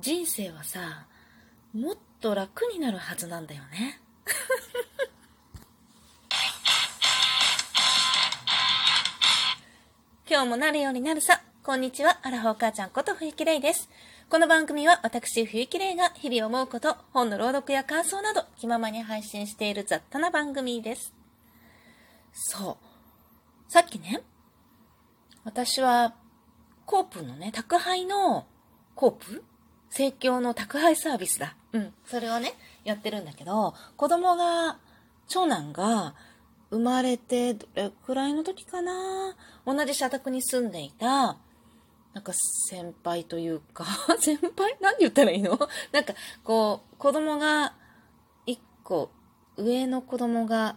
[0.00, 1.06] 人生はさ、
[1.74, 4.00] もっと楽になるはずなんだよね。
[10.28, 11.42] 今日もなるようになるさ。
[11.62, 13.90] こんにちは、アラフォー母ちゃんこと冬木玲です。
[14.30, 21.12] この番組は私、冬木玲が日々思うこと、本の朗読や感想など気ままに配信している雑多な番組です。
[22.32, 22.84] そう。
[23.70, 24.22] さっきね、
[25.44, 26.14] 私は、
[26.86, 28.46] コープのね、宅配の、
[28.94, 29.44] コープ
[29.90, 31.54] 生協の宅配サービスだ。
[31.72, 31.92] うん。
[32.06, 34.78] それをね、やってるんだけど、子供が、
[35.28, 36.14] 長男が、
[36.70, 39.36] 生まれて、どれくらいの時かな？
[39.66, 41.36] 同じ社宅に住んでいた、
[42.14, 42.32] なんか
[42.68, 43.84] 先輩というか、
[44.20, 44.76] 先輩？
[44.80, 45.58] 何言ったらいいの？
[45.92, 46.14] なんか、
[46.44, 47.74] こう、子供が、
[48.46, 49.10] 一個、
[49.56, 50.76] 上の子供が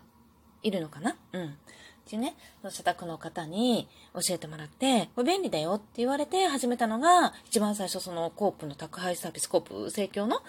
[0.63, 1.15] いるのかな？
[1.33, 1.57] うん。
[2.05, 2.35] っていうね、
[2.69, 10.41] 社宅の方に教えてもらって、これ便利だよって言われて始めたのが、一番最初そのコープの宅配サービス、コープ盛況の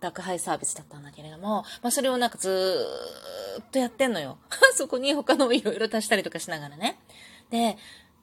[0.00, 4.38] 宅配サービスだったんだけれども、まあそれをなんかずーっとやってんのよ。
[4.74, 6.98] そこに他のいろいろ足したりとかしながらね。
[7.50, 7.78] で、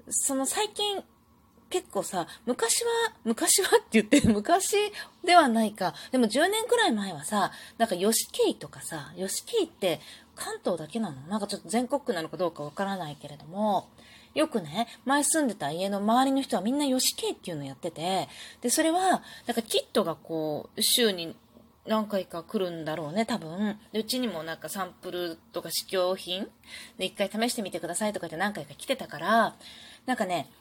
[0.09, 1.01] その最近
[1.73, 2.91] 結構さ、昔は、
[3.23, 4.75] 昔はって言って、 昔
[5.25, 5.95] ではないか。
[6.11, 9.99] でも10年くらい前はさ、なんか吉慶とかさ、吉慶って
[10.35, 11.19] 関東だけなの？
[11.21, 13.87] なんかちょっと全国区なのかどうかわからないけれども、
[14.35, 18.29] よくね、前住んでた家の周りの人はみんな吉慶っていうのやってて、
[18.61, 21.35] で、それは、なんかキットがこう、週に
[21.87, 23.79] 何回か来るんだろうね、多分。
[23.93, 26.47] うちにもなんかサンプルとか試供品
[26.99, 29.55] で一回試してみてくださいとかって何回か来てたから、
[30.05, 30.51] なんかね、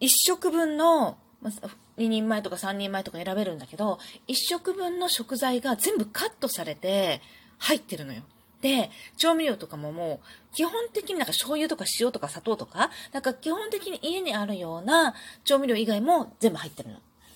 [0.00, 7.20] 1食分の、2人前とか3人前とか選べるんだけど、1食分の食材が全部カットされて
[7.58, 8.22] 入ってるのよ。
[8.60, 16.88] で、調味料とかももう、基本的になんか醤油とか塩とか砂糖とか、なんか基本的に家にあるような調味料以外も全部入ってる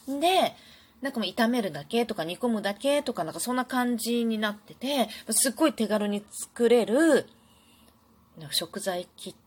[0.09, 0.21] の。
[0.21, 0.55] で、
[1.03, 7.27] なんかもう炒めるだけとか煮込むだけとかなんかそんな感じになってて、すっごい手軽に作れる、
[8.51, 9.39] 食材キット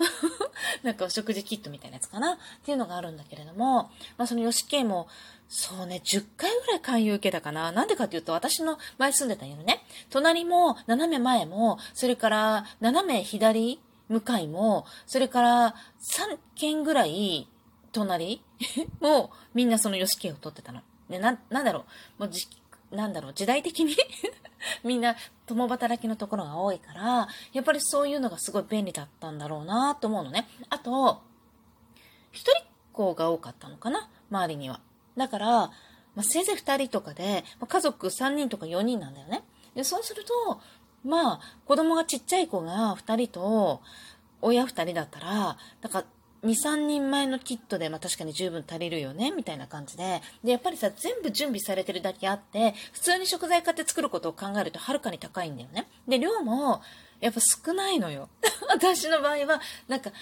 [0.82, 5.08] なんかお食事キットみたいなやつかなっていうのがあるんだけれども、まあその吉家も、
[5.48, 7.72] そうね、10回ぐらい勧誘受けたかな。
[7.72, 17.48] なんでかっていうと、私の前住んでた家のね、隣も、斜め前も、それから斜め左向かいも、それから3軒ぐらい
[17.92, 18.42] 隣
[19.00, 20.82] も、みんなその吉家を取ってたの。
[21.08, 21.84] で、な、なんだろ
[22.18, 22.30] う、もう、
[22.90, 23.96] なんだろう、時代的に？
[24.84, 30.48] みんな共働きのところが多いから、やっぱりそういうのがすごい便利だったんだろうなと思うのね。
[30.68, 31.22] あと、
[32.32, 34.08] 一人っ子が多かったのかな？
[34.30, 34.80] 周りには。
[35.16, 35.72] だから、ま
[36.18, 39.44] あ、せいぜい二人とかで、まあ、家族三人とか四人なんだよね。
[39.74, 40.60] で、そうすると、
[41.04, 43.80] まあ、子供がちっちゃい子が二人と、
[44.42, 46.06] 親二人だったら、だから、
[46.44, 50.22] 2、3人前のキットで、まあ確かに十分足りるよね、みたいな感じで。
[50.42, 55.88] で、やっぱりさ、全部準備されてるだけあって、普通に食材買って作ることを考えるとはるかに高いんだよね。
[56.08, 56.82] で、量も、
[57.20, 58.28] やっぱ少ないのよ。
[58.68, 60.12] 私の場合は、なんか、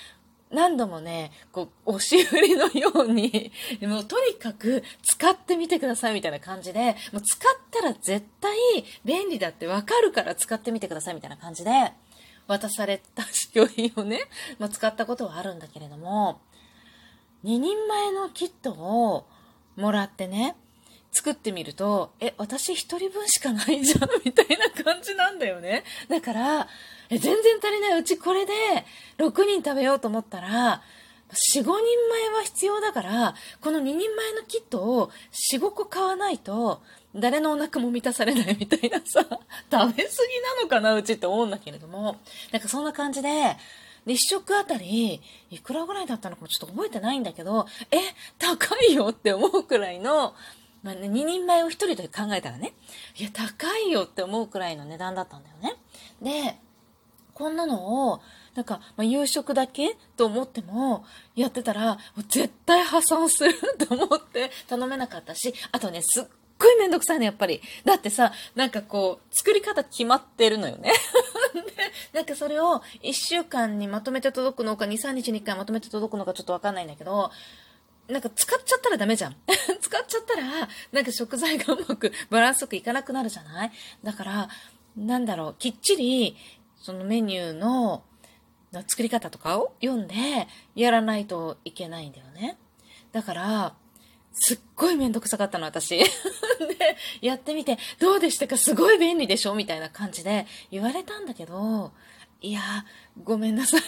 [0.50, 3.52] 何度もね、こう、押し売りのように、
[3.82, 8.56] もうとにかく使ってみてくださいみたいな感じで、もう使ったら絶対
[9.04, 11.92] 便利だってわかるから使ってみてくださいみたいな感じで、
[12.48, 14.22] 渡された試供品をね、
[14.58, 16.40] まあ、使ったことはあるんだけれども、
[17.44, 19.26] 2人前のキットを
[19.76, 20.56] もらってね、
[21.12, 25.84] 作ってみると、え、私1人分しかないじゃんみたいな感じなんだよね。
[26.08, 26.68] だから、
[27.10, 27.98] え、全然足りない。
[27.98, 28.52] うちこれで
[29.18, 30.82] 6人食べようと思ったら、
[31.32, 31.78] 4、5人前
[32.30, 35.10] は必要だから、この2人前のキットを
[35.52, 36.80] 4、5個買わないと、
[37.14, 39.24] 誰のお腹も満たされないみたいなさ、
[39.70, 42.16] 食べ過ぎなのかな、うちって思うんだけれども、
[42.52, 43.56] なんかそんな感じで、
[44.06, 47.98] で、一食あたり、いくらぐらいだったのかもちょっと覚えてないんだけど、え、
[48.38, 50.34] 高いよって思うくらいの、
[50.82, 52.72] まあね、2人前を1人で考えたらね、
[53.18, 55.76] いや、高いよって思うくらいの値段だったんだよね。
[56.22, 56.58] で、
[57.38, 58.20] こんなのを、
[58.56, 61.04] なんか、まあ、夕食だけと思っても、
[61.36, 61.96] やってたら、
[62.28, 63.54] 絶対破産する
[63.88, 66.24] と思って頼めなかったし、あとね、すっ
[66.58, 67.60] ごいめんどくさいの、やっぱり。
[67.84, 70.92] だってさ、なんかこう、作り方決まってるのよね。
[71.54, 71.62] で、
[72.12, 77.30] なんかそれを1週間にまとめて届くのか、2、3日に1回まとめて届くのかちょっとわかんないんだけど、
[78.08, 79.36] なんか使っちゃったらダメじゃん。
[79.80, 83.72] 使っちゃったら、なんか食材がうまくバランスよくいかなくなるじゃない？
[84.02, 84.48] だから、
[84.96, 86.36] なんだろう、きっちり、
[86.80, 88.02] そのメニューの
[88.72, 90.14] 作り方とかを読んで
[90.74, 92.56] やらないといけないんだよね。
[93.12, 93.74] だから、
[94.32, 95.98] すっごいめんどくさかったの、私。
[95.98, 96.06] で、
[97.20, 98.56] やってみて、どうでしたか？
[98.56, 99.54] すごい便利でしょ？
[99.54, 101.92] みたいな感じで言われたんだけど、
[102.40, 102.60] いや、
[103.24, 103.80] ごめんなさい。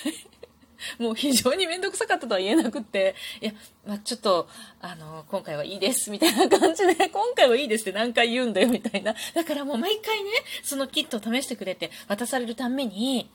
[0.99, 3.53] もう非常にめんどくさかったとは言えなくって、いや、
[3.87, 4.49] まあ、ちょっと、
[4.81, 9.15] あの、今回はいいです、みたいな感じで、 今回はいいですって何回言うんだよ、みたいな。
[9.35, 10.31] だからもう毎回ね、
[10.63, 13.31] そのキットを試してくれて渡されるために、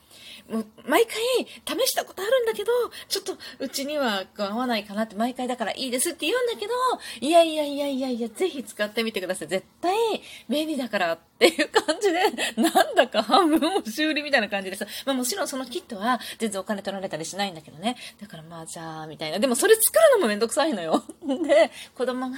[0.50, 1.14] もう毎回
[1.78, 2.72] 試したことあるんだけど、
[3.08, 6.72] ちょっとうちには合わないかなって毎回だからいいですって言うんだけど、
[7.20, 9.48] いやいやいやいやいや、ぜひ使ってみてください。
[9.48, 9.94] 絶対
[10.48, 14.86] 便利だからっていう感じで、なんだか半分押し売りみたいな感じです。
[15.04, 17.96] まあもちろんそのキットは全然お金取られたりしないんだけどね。
[18.20, 19.38] だからまあじゃあ、みたいな。
[19.38, 21.04] でもそれ作るのもめんどくさいのよ。
[21.26, 22.36] で、子供が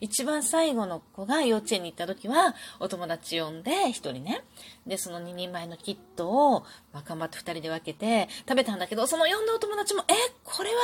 [0.00, 4.42] 一番最後の子が幼稚園に行った時は、お友達呼んで一人ね。
[4.86, 10.12] で、その2人前のキットを、まあ、頑張って2人で分けて食べたんだけど、その呼んだお友達も、え、
[10.44, 10.76] これは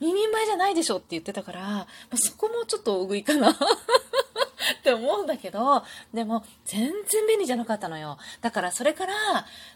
[0.00, 3.50] 2人前じゃないでしょって言ってたから、まあ、そこもちょっと大食いかな
[4.78, 5.82] って思うんだけど、
[6.14, 8.16] でも全然便利じゃなかったのよ。
[8.40, 9.14] だからそれから、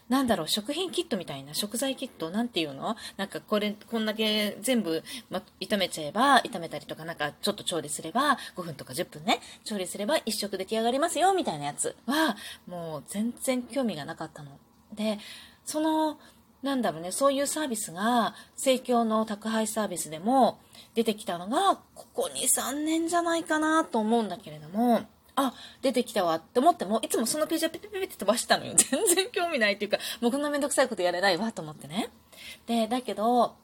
[0.07, 2.95] なんだろう、食品キットみたいな、食材キット、なんていうの？
[3.17, 14.57] なんかこれ、こんだけ全部、ま、炒めちゃえば、炒めたりとかなんかちょっと調理すれば、5分とか10分ね、調理すれば1食出来上がりますよ、みたいなやつは、もう全然興味がなかったの。
[14.93, 15.19] で、
[15.67, 16.17] その、
[16.63, 20.59] なんだろうね、そういうサービスが、生協の宅配サービスでも
[20.95, 25.01] 出てきたのが、ここ2、3年じゃないかなと思うんだけれども、
[25.35, 28.73] あ、出てきたわって思っても、いつもそのページはピピピピって飛ばしたのよ。
[28.79, 32.09] 全然興味ないっていうか、もうこんなめんどくさいことやれないわと思ってね。
[32.65, 33.55] で、だけど、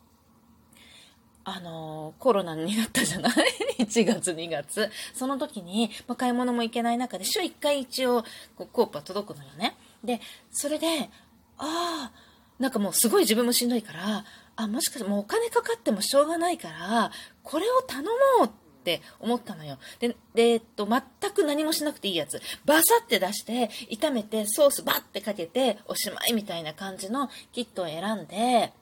[1.46, 3.34] あのコロナになったじゃない
[3.80, 4.92] ?1 月、2月。
[5.14, 8.24] その時に、まあ、買い物も行けない中で、週1回一応、
[8.56, 9.76] こう、コープは届くのよね。
[10.04, 10.22] で、
[10.52, 11.10] それで、
[11.64, 12.12] ああ、
[12.60, 14.26] なんかもうすごい自分もしんどいから、
[14.56, 17.12] あ、もしかしてもうお金かかってもしょうがないから、
[17.42, 18.10] これを頼も
[18.44, 18.50] うっ
[18.84, 19.78] て思ったのよ。
[20.00, 22.42] で、で、えっと、全く何もしなくていいやつ。
[22.66, 28.74] バサッて出して、炒めて、ソースバッてかけて、おしまいみたいな感じのキットを選んで、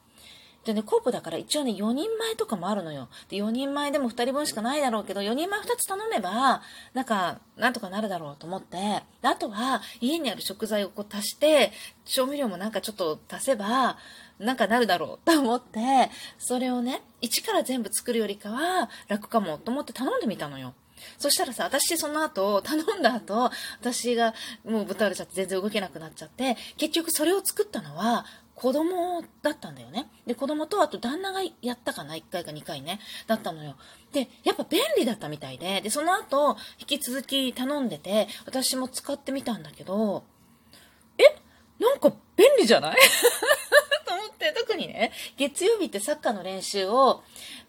[0.65, 3.09] でね、コープだから一応ね、4人前とかもあるのよ。
[3.29, 6.61] で、4人前でも2人分しかないだろうけど、4人前2つ頼めば、
[6.93, 11.71] なんか、なんとかなるだろうと思って、あとは、家にある食材をこう足して、
[12.05, 13.97] 調味料もなんかちょっと足せば、
[14.37, 20.73] なんかなるだろうと思って、それをね、一から全部作るよりかは楽かもと思って頼んでみたのよ。
[21.17, 24.33] そしたらさ、私その後、頼んだ後、私が
[24.63, 28.25] もうぶたれちゃって全然動けなくなっちゃって、結局それを作ったのは、
[28.61, 30.07] 子供だったんだよね。
[30.27, 32.99] で、子供とあと旦那がやったかな ?1 回か2回ね。
[33.25, 33.75] だったのよ。
[34.13, 40.23] で、やっぱ便利だったみたいで、で、その後、引き続き頼んでて、私も使ってみたんだけど、
[41.17, 41.23] え？
[41.83, 42.97] なんか便利じゃない？
[44.05, 47.23] と思って、特にね、月曜日ってサッカーの練習を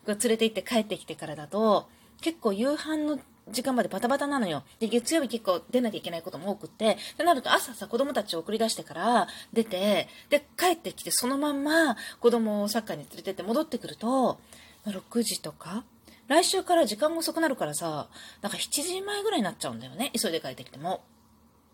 [0.06, 1.88] 連れて行って帰ってきてからだと、
[2.20, 3.18] 結構夕飯の
[3.50, 4.62] 時間までバタバタなのよ。
[4.78, 14.38] で、月曜日結構出なきゃいけないことも多くって、ってなると朝さ、子供たちを送り出してから出て、で、帰ってきてそのまんま子供をサッカーに連れてって戻ってくると、
[14.86, 15.84] 6時とか
[16.28, 18.08] 来週から時間が遅くなるからさ、
[18.40, 20.12] なんか7時前ぐらいになっちゃうんだよね。
[20.18, 21.02] 急いで帰ってきても。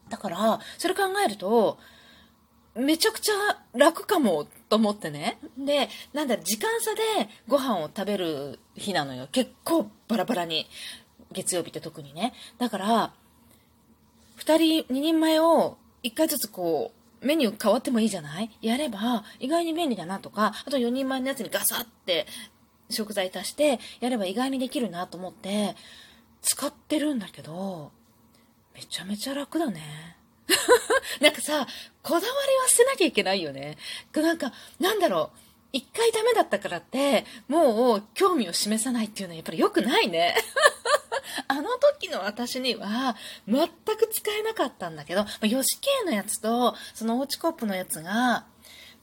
[0.08, 1.78] だから、それ考えると、
[2.74, 3.32] めちゃくちゃ
[3.74, 5.38] 楽かもと思ってね。
[5.58, 9.28] で、なんだ、時間差でご飯を食べる日なのよ。
[9.32, 10.66] 結構バラバラに。
[11.32, 12.32] 月曜日って特にね。
[12.58, 13.12] だから、
[14.38, 16.92] 2人、2人前を1回ずつこ
[17.22, 18.50] う、メニュー変わってもいいじゃない？
[18.62, 22.26] やれば、意外に便利だなとか、あと4人前のやつにガサって
[22.90, 25.74] 食材足して、やれば意外にできるなと思って、
[26.40, 27.90] 使ってるんだけど、
[28.74, 30.16] めちゃめちゃ楽だね。
[31.20, 31.66] なんかさ、
[32.02, 32.28] こだわり
[32.62, 33.76] は捨てなきゃいけないよね。
[34.14, 35.38] なんか、なんだろう。
[35.70, 40.34] 一回ダメだったからって、もう興味を示さないっていうのはやっぱり良くないね。
[41.48, 43.16] あの時の私には
[43.46, 48.46] 全く使えなかったんだけど、ま、ヨシケイのやつとそのオーチコップのやつが、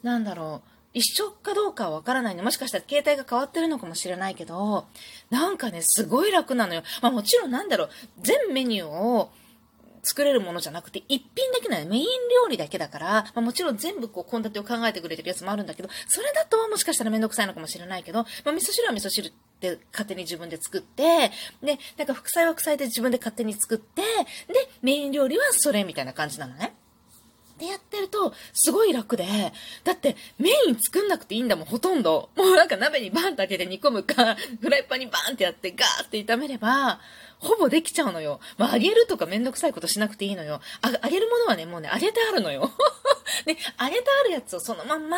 [0.04, 2.42] なんだろう、一緒かどうかはわからないね。
[2.42, 4.86] もしかしたら携帯が変わってるのかもしれないけど、
[5.30, 6.84] なんかね、すごい楽なのよ。
[7.01, 7.89] まあもちろんなんだろう、
[8.22, 9.30] 全メニューを
[10.04, 12.06] 作れるものじゃなくて、一品だけなのメイン
[12.44, 21.32] 料理だけだから、まあ、もちろん全部こう、献立を考えてくれてるやつもあるんだけど、それだともしかしたらめんどくさいのかもしれないけど、まあ、味噌汁は味噌汁で勝手に自分で作って、
[21.64, 24.02] で、なんか副菜は副菜で自分で勝手に作って、
[24.48, 26.74] で、メイン料理はそれみたいな感じなのね。
[27.58, 29.26] でやってると、すごい楽で、
[29.86, 32.30] だってメイン作んなくていいんだもん、ほとんど。
[32.36, 37.00] もうなんか鍋にバンって開けて煮込むか、フライパンにバンってやってガーって炒めれば、
[37.39, 38.39] ほぼできちゃうのよ。
[38.58, 40.62] まあ、揚げるとかめんどくさいことしなくていいのよ。
[40.82, 42.72] あ揚げるものはね、もうね、揚げてあるのよ。
[43.46, 45.18] で、 揚げてあるやつをそのまんま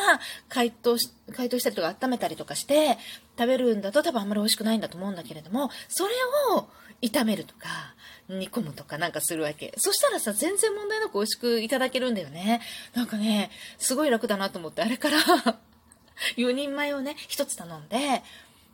[0.50, 2.98] 解凍し、解凍したりとか温めたりとかして
[3.38, 6.14] 食べるんだと多分あんまり美味しくないんだと思うんだけれども、それ
[6.56, 6.68] を
[7.02, 7.96] 炒めるとか、
[8.30, 9.74] 煮込むとかなんかするわけ。
[9.78, 12.62] そしたらさ、全然問題なく美味しくいただけるんだよね。
[12.94, 15.18] なんかね、すごい楽だなと思って、あれから
[16.36, 18.24] 4人前をね、1つ頼んで、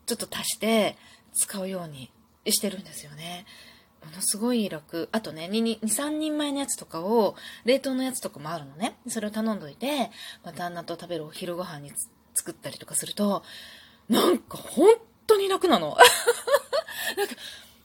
[0.06, 0.98] ちょっと足して
[1.34, 2.10] 使うように
[2.52, 3.46] してるんですよね。
[4.06, 5.10] ものすごい楽。
[5.12, 7.36] あとね、2、3人前のやつとかを、
[7.66, 8.98] 冷凍のやつとかもあるのね。
[9.08, 10.12] それを頼んどいて、
[10.44, 11.92] まあ、旦那と食べるお昼ご飯に
[12.34, 13.44] 作ったりとかすると、
[14.10, 14.90] なんか本
[15.26, 15.96] 当に楽なの。
[17.18, 17.36] なんか、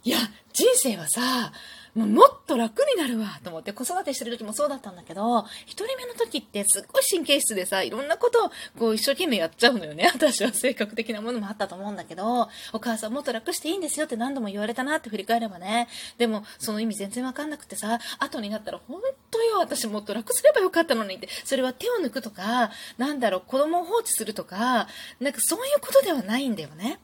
[0.04, 0.18] いや、
[0.52, 1.52] 人生はさ、
[1.94, 10.10] もうもっと楽になるわと思って子育てしてる時もそうだったんだけど、一人目の時ってすっごい神経質でさ、いろんなことをこう一生懸命やっちゃうのよね。
[10.12, 15.88] 私は性格的なものもあったと思うんだけど、お母さんもっと楽していいんですよって何度も言われたなって振り返ればね。
[16.18, 24.88] でも、その意味全然わかんなくてさ、後になったら本当よ、私もっと楽すればよかったのにって、それは手を抜くとか、なんだろう、子供を放置するとか、
[25.20, 26.98] なんかそういうことではないんだよね。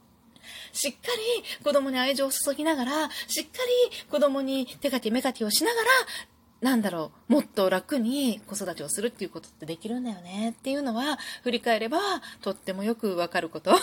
[0.75, 3.50] しっかり子供に愛情を注ぎながら、しっか
[3.93, 5.88] り子供に手かけ目かけをしながら、
[6.61, 11.99] なんだろう、もっと楽に子育てをするっていうことってできるんだよねっていうのは、振り返れば
[12.43, 13.71] とってもよくわかること。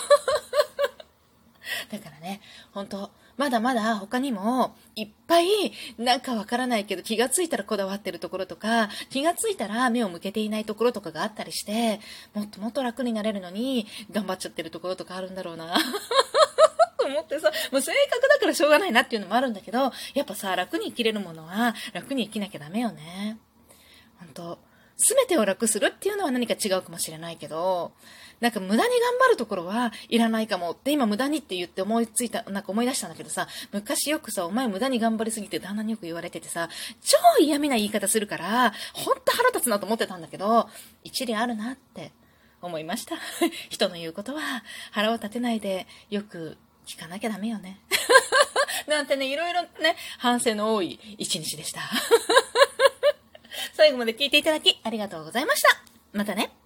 [1.90, 2.40] だからね、
[2.72, 5.46] 本当まだまだ他にもいっぱい
[5.98, 12.00] なんかわからないけど気がついたらこだわってるところとか気がついたら目を向けていないところとかがあったりして
[12.34, 15.74] もっともっと楽になれるのに頑張っちゃってるところとかあるんだろうな。
[17.02, 23.38] と思ってさ、もう性格だからしょうがないなっていうのもあるんだけど、やっぱさ、楽に生きれるものは楽に生きなきゃダメよね。
[24.18, 24.58] 本当
[24.96, 27.92] すべてを楽するっていうのは何か違うかもしれないけど、
[28.40, 28.88] なんか無駄に頑
[29.20, 36.68] 張るところはいらないかもって今無駄にって言って思いついた、なんか思い出したんだけどさ、昔よくさ、お前無駄に頑張りすぎて旦那によく言われててさ、
[37.02, 40.68] 超嫌味な言い方するから、ほんと腹立つなと思ってたんだけど、
[41.02, 42.12] 一理あるなって
[42.60, 43.16] 思いました。
[43.70, 47.80] 人の言うことは腹を立てないでよく聞かなきゃダメよね。
[48.86, 51.80] なんてね、いろいろね、反省の多い一日でした。
[53.74, 55.68] 最後まで聞いていただきありがとうございました。
[56.12, 56.61] またね。